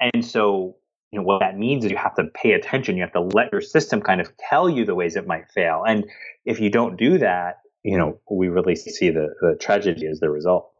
[0.00, 0.76] And so,
[1.12, 2.96] you know, what that means is you have to pay attention.
[2.96, 5.84] You have to let your system kind of tell you the ways it might fail.
[5.86, 6.04] And
[6.44, 10.28] if you don't do that, you know, we really see the, the tragedy as the
[10.28, 10.70] result.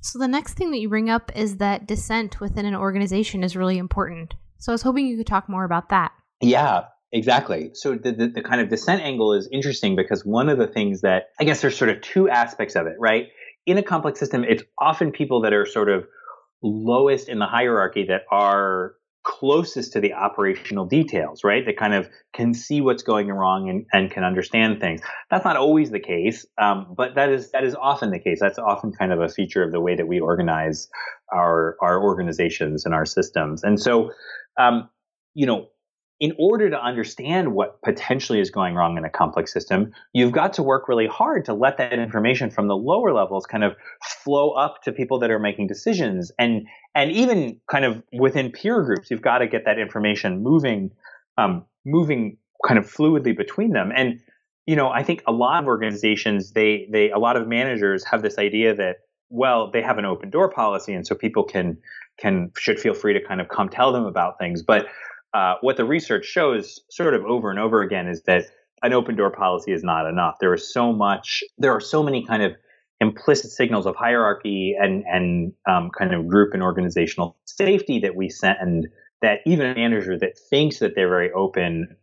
[0.00, 3.56] So the next thing that you bring up is that dissent within an organization is
[3.56, 4.34] really important.
[4.58, 6.12] So I was hoping you could talk more about that.
[6.40, 7.70] Yeah, Exactly.
[7.72, 11.02] So the, the, the, kind of dissent angle is interesting because one of the things
[11.02, 13.28] that I guess there's sort of two aspects of it, right?
[13.64, 16.06] In a complex system, it's often people that are sort of
[16.62, 18.95] lowest in the hierarchy that are
[19.26, 21.66] closest to the operational details, right?
[21.66, 25.00] That kind of can see what's going wrong and, and can understand things.
[25.30, 28.38] That's not always the case, um, but that is that is often the case.
[28.40, 30.88] That's often kind of a feature of the way that we organize
[31.32, 33.64] our our organizations and our systems.
[33.64, 34.12] And so,
[34.58, 34.88] um,
[35.34, 35.66] you know,
[36.18, 40.54] in order to understand what potentially is going wrong in a complex system, you've got
[40.54, 44.52] to work really hard to let that information from the lower levels kind of flow
[44.52, 46.32] up to people that are making decisions.
[46.38, 50.90] And, and even kind of within peer groups, you've got to get that information moving,
[51.36, 53.92] um, moving kind of fluidly between them.
[53.94, 54.18] And,
[54.64, 58.22] you know, I think a lot of organizations, they, they, a lot of managers have
[58.22, 60.94] this idea that, well, they have an open door policy.
[60.94, 61.76] And so people can,
[62.18, 64.62] can, should feel free to kind of come tell them about things.
[64.62, 64.86] But,
[65.36, 68.44] uh, what the research shows sort of over and over again is that
[68.82, 70.36] an open door policy is not enough.
[70.40, 72.52] There is so much, there are so many kind of
[73.00, 78.30] implicit signals of hierarchy and, and um, kind of group and organizational safety that we
[78.30, 78.88] send
[79.20, 81.96] that even a manager that thinks that they're very open,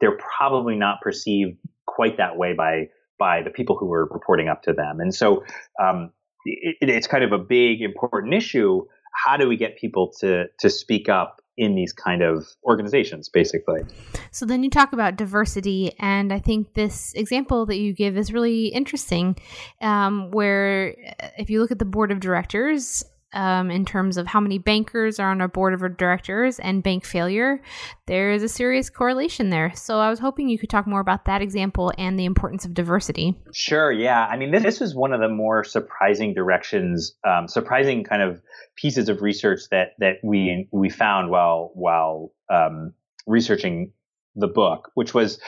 [0.00, 2.88] they're probably not perceived quite that way by
[3.20, 4.98] by the people who are reporting up to them.
[4.98, 5.44] And so
[5.80, 6.10] um,
[6.46, 8.84] it, it's kind of a big important issue.
[9.12, 13.82] How do we get people to to speak up in these kind of organizations, basically.
[14.30, 18.32] So then you talk about diversity, and I think this example that you give is
[18.32, 19.36] really interesting.
[19.82, 20.96] Um, where
[21.36, 25.18] if you look at the board of directors, um, in terms of how many bankers
[25.18, 27.62] are on a board of directors and bank failure,
[28.06, 29.72] there is a serious correlation there.
[29.74, 32.74] So I was hoping you could talk more about that example and the importance of
[32.74, 33.36] diversity.
[33.52, 33.92] Sure.
[33.92, 34.26] Yeah.
[34.26, 38.42] I mean, this, this was one of the more surprising directions, um, surprising kind of
[38.76, 42.94] pieces of research that that we we found while while um,
[43.26, 43.92] researching
[44.36, 45.40] the book, which was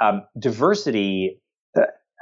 [0.00, 1.40] um, diversity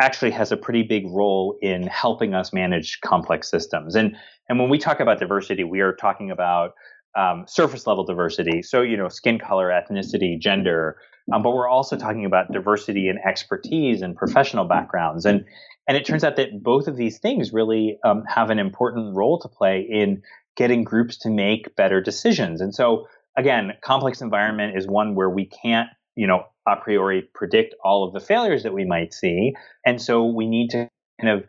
[0.01, 3.95] actually has a pretty big role in helping us manage complex systems.
[3.95, 4.17] And
[4.49, 6.75] and when we talk about diversity, we are talking about
[7.17, 8.63] um, surface level diversity.
[8.63, 10.97] So you know, skin color, ethnicity, gender.
[11.33, 15.27] Um, but we're also talking about diversity and expertise and professional backgrounds.
[15.27, 15.45] And
[15.89, 19.39] and it turns out that both of these things really um, have an important role
[19.41, 20.23] to play in
[20.55, 22.61] getting groups to make better decisions.
[22.61, 27.75] And so, again, complex environment is one where we can't, you know, a priori predict
[27.85, 29.53] all of the failures that we might see.
[29.87, 30.89] And so we need to
[31.21, 31.45] kind of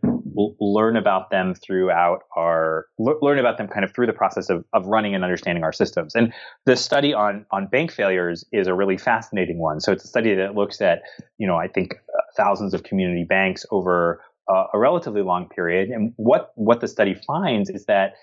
[0.59, 4.85] learn about them throughout our learn about them kind of through the process of, of
[4.85, 6.33] running and understanding our systems and
[6.65, 10.33] the study on on bank failures is a really fascinating one so it's a study
[10.33, 11.01] that looks at
[11.37, 15.89] you know i think uh, thousands of community banks over a relatively long period.
[15.89, 18.13] And what, what the study finds is that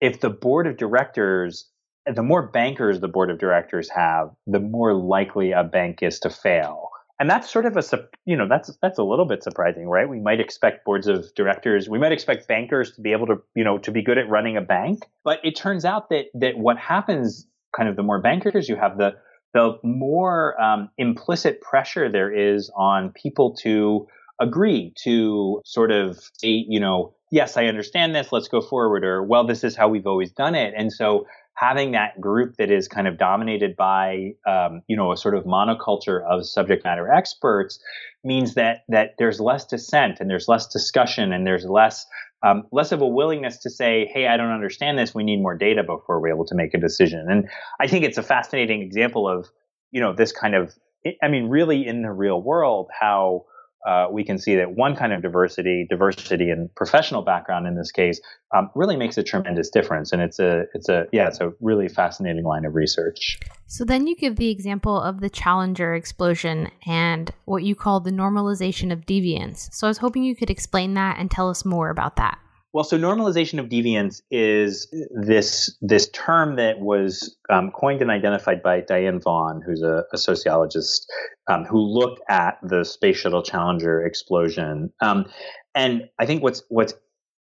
[0.00, 1.68] if the board of directors,
[2.06, 6.30] the more bankers the board of directors have, the more likely a bank is to
[6.30, 6.88] fail.
[7.20, 7.84] And that's sort of a,
[8.24, 10.08] you know, that's, that's a little bit surprising, right?
[10.08, 13.62] We might expect boards of directors, we might expect bankers to be able to, you
[13.62, 15.04] know, to be good at running a bank.
[15.22, 18.98] But it turns out that, that what happens kind of the more bankers you have,
[18.98, 19.12] the,
[19.54, 24.06] the more um, implicit pressure there is on people to
[24.40, 29.22] agree to sort of say, you know, yes, I understand this, let's go forward, or
[29.22, 30.74] well, this is how we've always done it.
[30.76, 35.16] And so having that group that is kind of dominated by, um, you know, a
[35.16, 37.78] sort of monoculture of subject matter experts
[38.24, 42.06] means that that there's less dissent and there's less discussion and there's less
[42.44, 45.14] um, less of a willingness to say, "Hey, I don't understand this.
[45.14, 47.48] We need more data before we're able to make a decision." And
[47.80, 49.48] I think it's a fascinating example of,
[49.92, 50.74] you know, this kind of,
[51.22, 53.44] I mean, really in the real world, how
[53.86, 57.90] uh, we can see that one kind of diversity, diversity in professional background in this
[57.90, 58.20] case,
[58.54, 60.12] um, really makes a tremendous difference.
[60.12, 63.40] And it's a, it's a, yeah, it's a really fascinating line of research.
[63.66, 68.10] So then you give the example of the Challenger explosion and what you call the
[68.10, 69.72] normalization of deviance.
[69.72, 72.38] So I was hoping you could explain that and tell us more about that.
[72.72, 78.62] Well, so normalization of deviance is this this term that was um, coined and identified
[78.62, 81.10] by Diane Vaughan, who's a, a sociologist
[81.50, 84.90] um, who looked at the Space Shuttle Challenger explosion.
[85.02, 85.26] Um,
[85.74, 86.94] and I think what's what's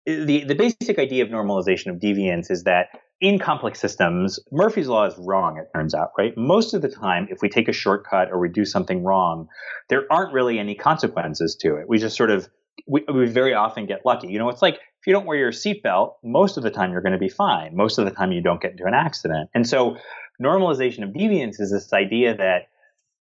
[0.05, 2.89] the the basic idea of normalization of deviance is that
[3.21, 5.57] in complex systems, Murphy's law is wrong.
[5.57, 6.35] It turns out, right?
[6.35, 9.47] Most of the time, if we take a shortcut or we do something wrong,
[9.89, 11.87] there aren't really any consequences to it.
[11.87, 12.49] We just sort of
[12.87, 14.27] we, we very often get lucky.
[14.27, 17.01] You know, it's like if you don't wear your seatbelt, most of the time you're
[17.01, 17.75] going to be fine.
[17.75, 19.49] Most of the time you don't get into an accident.
[19.53, 19.97] And so
[20.41, 22.67] normalization of deviance is this idea that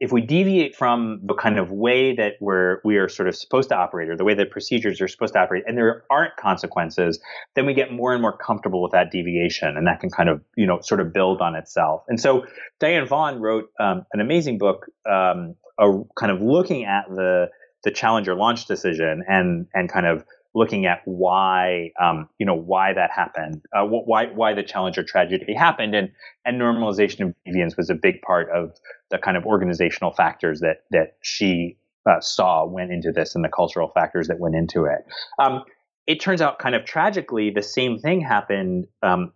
[0.02, 3.68] if we deviate from the kind of way that we're we are sort of supposed
[3.68, 7.20] to operate or the way that procedures are supposed to operate and there aren't consequences
[7.54, 10.42] then we get more and more comfortable with that deviation and that can kind of
[10.56, 12.44] you know sort of build on itself and so
[12.80, 17.48] diane vaughan wrote um, an amazing book um, a, kind of looking at the
[17.84, 22.92] the Challenger launch decision and and kind of looking at why um, you know why
[22.92, 26.10] that happened, uh, why why the Challenger tragedy happened, and
[26.44, 28.72] and normalization of deviance was a big part of
[29.10, 31.76] the kind of organizational factors that that she
[32.08, 35.04] uh, saw went into this and the cultural factors that went into it.
[35.38, 35.62] Um,
[36.06, 38.86] it turns out, kind of tragically, the same thing happened.
[39.02, 39.32] Um,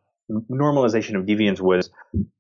[0.50, 1.90] normalization of deviance was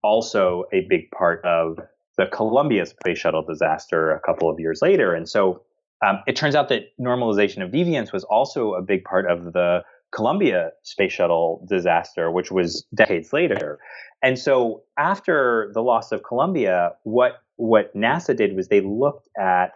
[0.02, 1.78] also a big part of
[2.18, 5.62] the Columbia space shuttle disaster a couple of years later, and so
[6.04, 9.82] um, it turns out that normalization of deviance was also a big part of the
[10.14, 13.78] Columbia space shuttle disaster, which was decades later.
[14.22, 19.72] And so after the loss of Columbia, what what NASA did was they looked at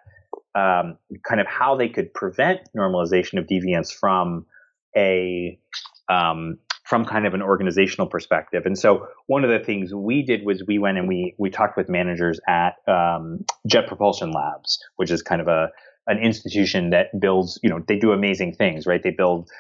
[0.54, 4.46] um, kind of how they could prevent normalization of deviance from
[4.96, 5.58] a
[6.08, 8.64] um, from kind of an organizational perspective.
[8.66, 11.76] And so one of the things we did was we went and we we talked
[11.76, 15.70] with managers at um, Jet Propulsion Labs, which is kind of a
[16.06, 19.02] an institution that builds, you know, they do amazing things, right?
[19.02, 19.50] They build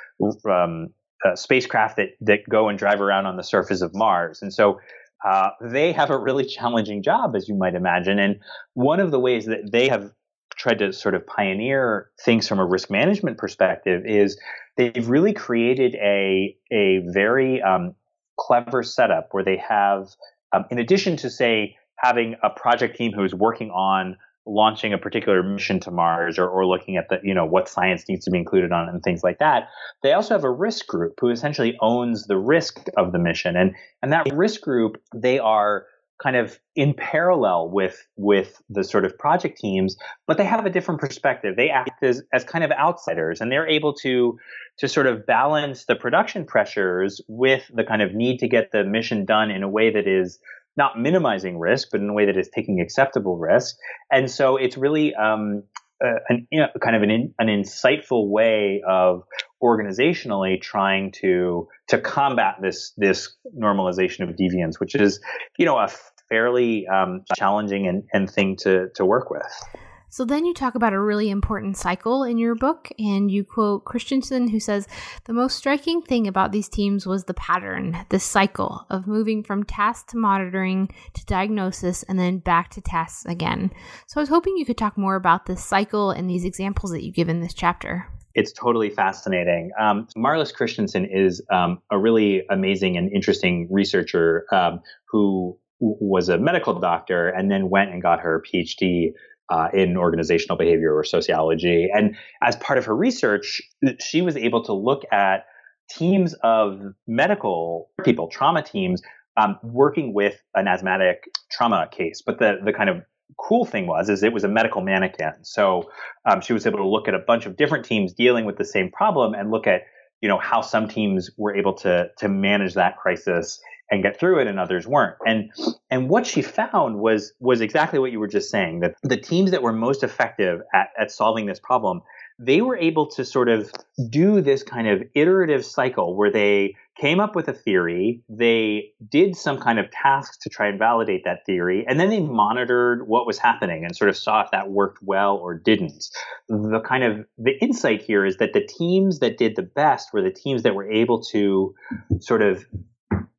[0.48, 0.88] um,
[1.24, 4.80] uh, spacecraft that that go and drive around on the surface of Mars, and so
[5.24, 8.18] uh, they have a really challenging job, as you might imagine.
[8.18, 8.40] And
[8.74, 10.12] one of the ways that they have
[10.56, 14.38] tried to sort of pioneer things from a risk management perspective is
[14.76, 17.94] they've really created a a very um,
[18.38, 20.08] clever setup where they have,
[20.52, 24.98] um, in addition to say having a project team who is working on launching a
[24.98, 28.30] particular mission to Mars or, or looking at the, you know, what science needs to
[28.30, 29.68] be included on and things like that.
[30.02, 33.56] They also have a risk group who essentially owns the risk of the mission.
[33.56, 35.86] And, and that risk group, they are
[36.22, 40.70] kind of in parallel with, with the sort of project teams, but they have a
[40.70, 41.56] different perspective.
[41.56, 44.38] They act as, as kind of outsiders and they're able to,
[44.78, 48.84] to sort of balance the production pressures with the kind of need to get the
[48.84, 50.38] mission done in a way that is
[50.80, 53.76] not minimizing risk, but in a way that is taking acceptable risk.
[54.10, 55.64] And so it's really um,
[56.02, 59.22] uh, an, you know, kind of an, an insightful way of
[59.62, 65.20] organizationally trying to to combat this this normalization of deviance, which is
[65.58, 65.88] you know a
[66.30, 69.89] fairly um, challenging and, and thing to to work with.
[70.12, 73.84] So then you talk about a really important cycle in your book, and you quote
[73.84, 74.88] Christianson, who says,
[75.24, 79.62] The most striking thing about these teams was the pattern, the cycle of moving from
[79.62, 83.70] task to monitoring to diagnosis and then back to tasks again.
[84.08, 87.04] So I was hoping you could talk more about this cycle and these examples that
[87.04, 89.72] you give in this chapter it's totally fascinating.
[89.78, 96.38] Um, Marlys Christianson is um, a really amazing and interesting researcher um, who was a
[96.38, 99.12] medical doctor and then went and got her PhD
[99.50, 101.88] uh, in organizational behavior or sociology.
[101.92, 103.60] And as part of her research,
[104.00, 105.46] she was able to look at
[105.90, 109.02] teams of medical people, trauma teams,
[109.36, 112.22] um, working with an asthmatic trauma case.
[112.24, 113.02] But the the kind of
[113.38, 115.32] cool thing was is it was a medical mannequin.
[115.42, 115.90] So
[116.24, 118.64] um, she was able to look at a bunch of different teams dealing with the
[118.64, 119.82] same problem and look at
[120.20, 123.60] you know how some teams were able to to manage that crisis
[123.90, 125.16] and get through it and others weren't.
[125.26, 125.50] And
[125.90, 129.50] and what she found was was exactly what you were just saying that the teams
[129.50, 132.02] that were most effective at, at solving this problem,
[132.38, 133.72] they were able to sort of
[134.08, 139.34] do this kind of iterative cycle where they came up with a theory, they did
[139.34, 143.26] some kind of tasks to try and validate that theory, and then they monitored what
[143.26, 146.10] was happening and sort of saw if that worked well or didn't.
[146.48, 150.22] The kind of the insight here is that the teams that did the best were
[150.22, 151.74] the teams that were able to
[152.20, 152.64] sort of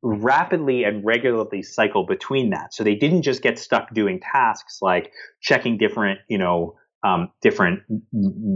[0.02, 2.74] rapidly and regularly cycle between that.
[2.74, 7.82] So they didn't just get stuck doing tasks like checking different, you know, um, different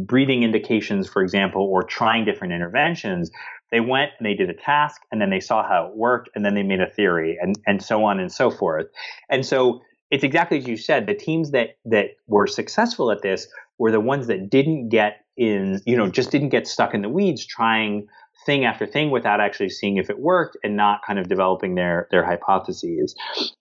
[0.06, 3.30] breathing indications, for example, or trying different interventions.
[3.72, 6.44] They went and they did a task and then they saw how it worked and
[6.44, 8.86] then they made a theory and, and so on and so forth.
[9.28, 9.80] And so
[10.10, 14.00] it's exactly as you said, the teams that, that were successful at this were the
[14.00, 18.06] ones that didn't get in, you know, just didn't get stuck in the weeds trying
[18.46, 22.08] thing after thing without actually seeing if it worked and not kind of developing their
[22.10, 23.14] their hypotheses.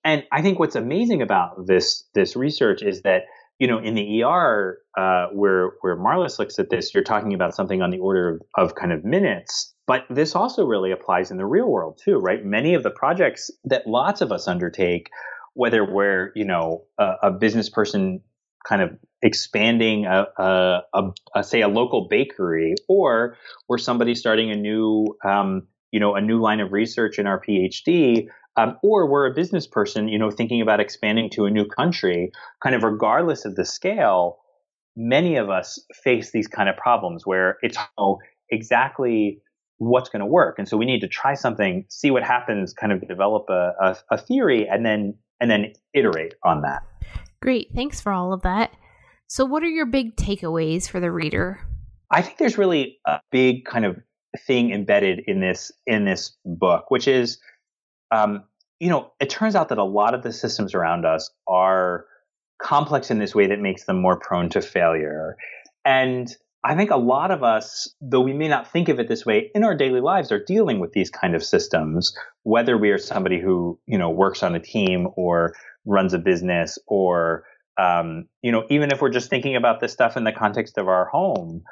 [0.04, 3.24] And I think what's amazing about this this research is that
[3.60, 7.56] you know, in the ER, uh, where where Marlys looks at this, you're talking about
[7.56, 9.74] something on the order of, of kind of minutes.
[9.88, 12.44] But this also really applies in the real world too, right?
[12.44, 15.10] Many of the projects that lots of us undertake,
[15.54, 18.22] whether we're you know a, a business person
[18.68, 21.02] kind of expanding a, a, a,
[21.36, 23.38] a, say a local bakery, or
[23.68, 27.42] we're somebody starting a new um, you know a new line of research in our
[27.42, 31.66] PhD um, or we're a business person, you know, thinking about expanding to a new
[31.66, 32.32] country,
[32.64, 34.38] kind of regardless of the scale.
[34.96, 39.42] Many of us face these kind of problems where it's oh, exactly
[39.78, 42.94] what's going to work, and so we need to try something, see what happens, kind
[42.94, 46.84] of develop a, a, a theory, and then and then iterate on that.
[47.46, 48.72] Great, thanks for all of that.
[49.28, 51.60] So, what are your big takeaways for the reader?
[52.10, 53.98] I think there's really a big kind of
[54.48, 57.38] thing embedded in this in this book, which is
[58.10, 58.46] um,
[58.80, 62.08] you know, it turns out that a lot of the systems around us are
[62.60, 65.38] complex in this way that makes them more prone to failure.
[65.86, 69.24] And I think a lot of us, though we may not think of it this
[69.24, 72.98] way, in our daily lives are dealing with these kind of systems, whether we are
[72.98, 75.54] somebody who, you know, works on a team or
[75.86, 77.44] runs a business or,
[77.80, 80.88] um, you know, even if we're just thinking about this stuff in the context of
[80.88, 81.64] our home.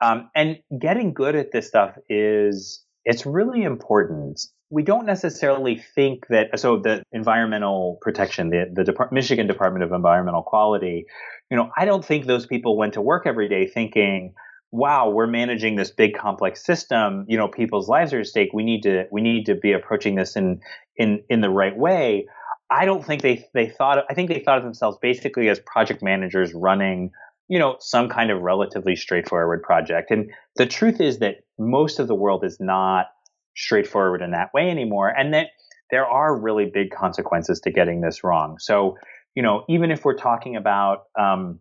[0.00, 4.40] Um, and getting good at this stuff is, it's really important.
[4.70, 10.42] We don't necessarily think that so the environmental protection the the Michigan Department of Environmental
[10.42, 11.04] Quality
[11.50, 14.32] you know I don't think those people went to work every day thinking
[14.70, 17.26] wow we're managing this big complex system.
[17.28, 18.50] You know people's lives are at stake.
[18.54, 20.60] We need to we need to be approaching this in
[20.96, 22.26] in in the right way
[22.72, 26.02] I don't think they they thought I think they thought of themselves basically as project
[26.02, 27.10] managers running
[27.48, 32.08] you know some kind of relatively straightforward project and the truth is that most of
[32.08, 33.06] the world is not
[33.56, 35.08] straightforward in that way anymore.
[35.08, 35.48] And that
[35.90, 38.58] there are really big consequences to getting this wrong.
[38.58, 38.96] So,
[39.34, 41.60] you know, even if we're talking about, um,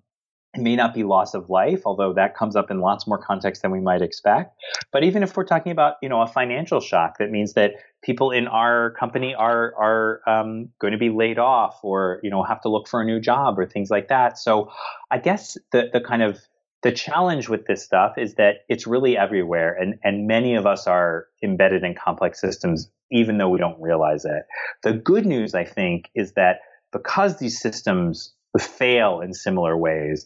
[0.53, 3.61] it may not be loss of life, although that comes up in lots more context
[3.61, 4.53] than we might expect.
[4.91, 8.31] But even if we're talking about, you know, a financial shock, that means that people
[8.31, 12.61] in our company are are um, going to be laid off, or you know, have
[12.61, 14.37] to look for a new job, or things like that.
[14.37, 14.69] So,
[15.09, 16.39] I guess the the kind of
[16.83, 20.87] the challenge with this stuff is that it's really everywhere and, and many of us
[20.87, 24.45] are embedded in complex systems even though we don't realize it.
[24.83, 30.25] The good news, I think, is that because these systems fail in similar ways,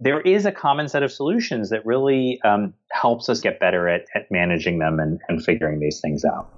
[0.00, 4.06] there is a common set of solutions that really um, helps us get better at,
[4.14, 6.50] at managing them and, and figuring these things out.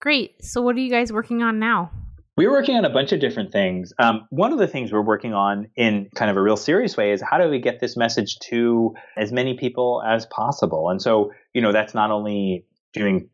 [0.00, 0.44] Great.
[0.44, 1.90] So, what are you guys working on now?
[2.36, 3.94] We're working on a bunch of different things.
[3.98, 7.12] Um, one of the things we're working on in kind of a real serious way
[7.12, 10.90] is how do we get this message to as many people as possible?
[10.90, 13.30] And so, you know, that's not only doing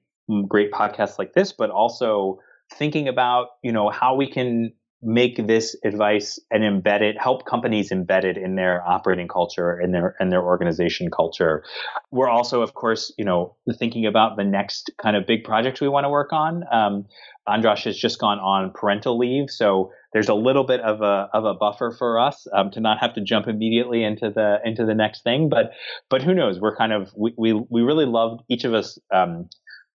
[0.46, 2.38] great podcasts like this, but also
[2.72, 4.72] thinking about, you know, how we can
[5.02, 9.92] make this advice and embed it, help companies embed it in their operating culture and
[9.92, 11.64] their and their organization culture.
[12.10, 15.88] We're also, of course, you know, thinking about the next kind of big projects we
[15.88, 16.62] want to work on.
[16.72, 17.06] Um,
[17.46, 21.44] Andras has just gone on parental leave, so there's a little bit of a of
[21.44, 24.94] a buffer for us um, to not have to jump immediately into the into the
[24.94, 25.48] next thing.
[25.48, 25.72] But
[26.08, 26.60] but who knows?
[26.60, 28.98] We're kind of we we, we really loved each of us.
[29.12, 29.48] Um,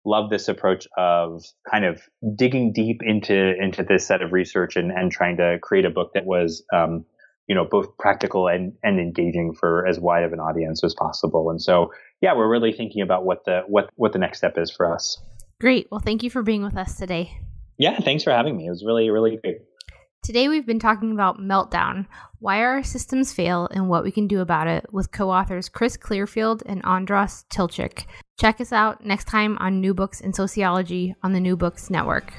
[0.07, 2.01] love this approach of kind of
[2.35, 6.11] digging deep into into this set of research and, and trying to create a book
[6.13, 7.05] that was um,
[7.47, 11.49] you know both practical and and engaging for as wide of an audience as possible
[11.49, 11.91] and so
[12.21, 15.17] yeah we're really thinking about what the what what the next step is for us
[15.59, 15.87] Great.
[15.91, 17.35] Well, thank you for being with us today.
[17.79, 18.67] Yeah, thanks for having me.
[18.67, 19.57] It was really, really great.
[20.21, 22.05] Today, we've been talking about meltdown,
[22.39, 25.97] why our systems fail, and what we can do about it with co authors Chris
[25.97, 28.05] Clearfield and Andras Tilcsik.
[28.39, 32.31] Check us out next time on New Books in Sociology on the New Books Network.